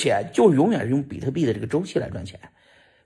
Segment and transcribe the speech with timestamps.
[0.00, 2.40] 且就永远是用比特币的这个周期来赚钱。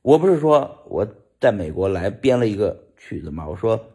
[0.03, 1.05] 我不是说我
[1.41, 3.49] 在美国来编了一个曲子吗？
[3.49, 3.91] 我说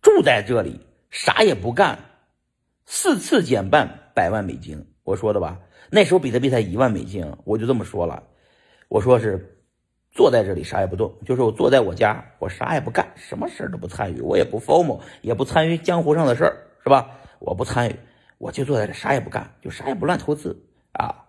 [0.00, 1.98] 住在这里啥也不干，
[2.86, 5.58] 四次减半百万美金，我说的吧？
[5.90, 8.22] 那时候比特币才一万美金，我就这么说了。
[8.88, 9.58] 我说是
[10.10, 17.18] 坐在这里啥也不动，就是我坐在我家，我啥也不干，什么事儿都不参与，我也不 form，也不参与江湖上的事儿，是吧？
[17.38, 17.96] 我不参与，
[18.38, 21.21] 我就坐在这啥也不干，就啥也不乱投资啊。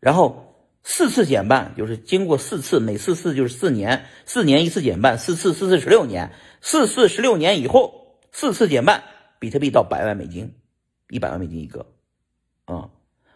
[0.00, 9.02] 然后四次减半，就是经过四次，每次次就是四年，四年一次减半，四次四次十六年，四次十六年以后，四次减半，
[9.38, 10.54] 比特币到百万美金，
[11.08, 11.86] 一百万美金一个，
[12.64, 12.88] 啊，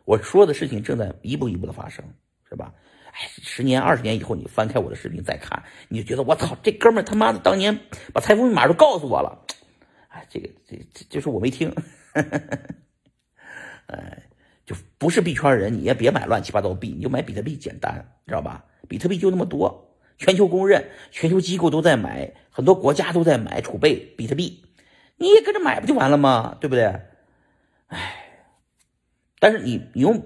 [0.04, 2.04] 我说的事情正在一步一步的发生，
[2.48, 2.72] 是吧？
[3.12, 7.78] 哎，十年、二十年以后，你翻开我的视频再看，你就觉得我操，这哥们他妈的当年
[8.14, 9.44] 把财富密码都告诉我了。
[10.08, 11.70] 哎，这个这这就是我没听。
[13.88, 14.21] 哎，
[15.02, 18.64] 不是币圈人，你也别买乱七八糟币，你就买比特币简单，知道吧？
[18.88, 24.62] 比特币就那么多，全球公认，全球机构都在买，很多国家都在买储备比特币，
[25.16, 26.56] 你也跟着买不就完了吗？
[26.60, 26.84] 对不对？
[27.88, 28.14] 哎，
[29.40, 30.24] 但是你你用。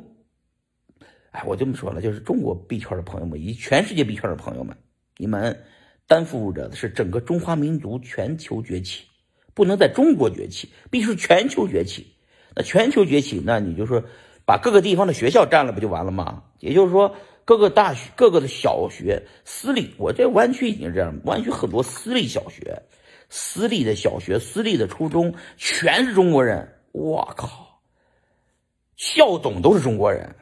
[1.31, 4.77] 哎，我这么说了，就是中国币圈的朋友们，以及全世界币圈的朋友们，
[5.17, 5.59] 你们
[6.07, 9.07] 担负着的是整个中华民族全球崛起，
[9.55, 12.07] 不能在中国崛起，必须全球崛起。
[12.55, 14.05] 那全球崛起，那你就说
[14.47, 16.45] 把各个地方的学校占了，不就完了吗？
[16.61, 22.81] 也就是说，各个大学、各个的小学、私立，我这湾区已经这样，湾区很多私立小学、
[23.29, 26.67] 私立的小学、私立的初中，全是中国人。
[26.93, 27.81] 我靠，
[28.97, 30.35] 校董都是中国人。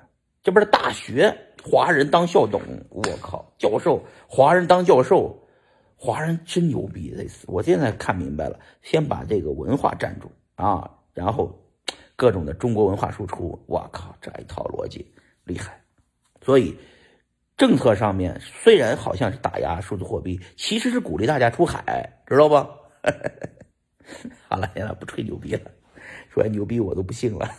[0.42, 2.60] 这不是大学华人当校董，
[2.90, 5.34] 我靠，教授华人当教授，
[5.96, 7.14] 华人真牛逼！
[7.16, 11.58] 这次，我现在看明白了，先把这个文化站住啊，然后
[12.16, 15.04] 各种的中国文化输出，我靠，这一套逻辑
[15.44, 15.80] 厉害。
[16.40, 16.76] 所以
[17.56, 22.54] 政策上面虽然好像是打压数字货币，其实是鼓励大家出海，知道不？
[24.48, 25.70] 好了，现在不吹牛逼了，
[26.32, 27.50] 说牛逼我都不信了。